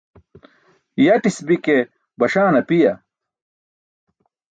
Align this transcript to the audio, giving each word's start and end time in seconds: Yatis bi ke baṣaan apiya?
Yatis 1.05 1.37
bi 1.47 1.57
ke 1.63 1.77
baṣaan 2.19 2.55
apiya? 2.61 2.93